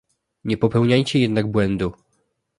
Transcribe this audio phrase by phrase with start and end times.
[0.43, 1.91] Nie popełniajcie jednak błędu